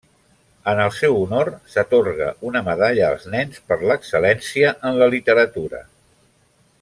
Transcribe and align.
En 0.71 0.79
el 0.85 0.93
seu 0.99 1.17
honor, 1.17 1.51
s'atorga 1.73 2.31
una 2.51 2.63
medalla 2.71 3.05
als 3.09 3.29
nens 3.35 3.61
per 3.69 3.79
l'excel·lència 3.91 4.73
en 4.91 4.99
la 5.03 5.11
literatura. 5.17 5.83